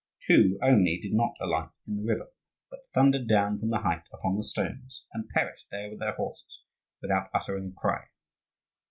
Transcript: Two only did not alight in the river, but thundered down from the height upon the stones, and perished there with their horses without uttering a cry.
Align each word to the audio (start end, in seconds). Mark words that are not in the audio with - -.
Two 0.25 0.57
only 0.63 0.99
did 0.99 1.13
not 1.13 1.33
alight 1.39 1.69
in 1.87 1.95
the 1.97 2.01
river, 2.03 2.31
but 2.71 2.89
thundered 2.91 3.27
down 3.27 3.59
from 3.59 3.69
the 3.69 3.81
height 3.81 4.01
upon 4.11 4.35
the 4.35 4.43
stones, 4.43 5.03
and 5.13 5.29
perished 5.29 5.67
there 5.69 5.91
with 5.91 5.99
their 5.99 6.13
horses 6.15 6.61
without 7.03 7.29
uttering 7.35 7.67
a 7.67 7.79
cry. 7.79 8.05